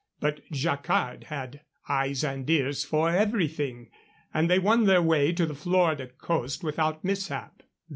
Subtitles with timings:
[0.19, 3.91] But Jacquard had eyes and ears for everything,
[4.33, 7.61] and they won their way to the Florida coast without mishap.